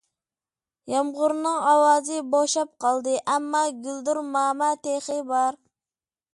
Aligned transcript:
يامغۇرنىڭ 0.93 1.59
ئاۋازى 1.71 2.17
بوشاپ 2.33 2.73
قالدى، 2.85 3.15
ئەمما 3.33 3.63
گۈلدۈرماما 3.89 4.73
تېخى 4.89 5.23
بار. 5.33 5.63